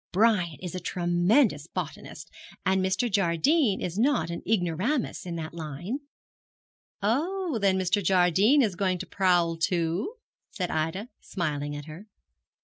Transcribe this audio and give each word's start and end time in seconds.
Brian 0.11 0.57
is 0.61 0.73
a 0.73 0.79
tremendous 0.79 1.67
botanist, 1.67 2.31
and 2.65 2.83
Mr. 2.83 3.07
Jardine 3.07 3.81
is 3.81 3.99
not 3.99 4.31
an 4.31 4.41
ignoramus 4.47 5.27
in 5.27 5.35
that 5.35 5.53
line.' 5.53 5.99
'Oh, 7.03 7.59
then 7.59 7.77
Mr. 7.77 8.03
Jardine 8.03 8.63
is 8.63 8.73
going 8.75 8.97
to 8.97 9.05
prowl 9.05 9.57
too?' 9.57 10.15
said 10.49 10.71
Ida, 10.71 11.09
smiling 11.19 11.75
at 11.75 11.85
her. 11.85 12.07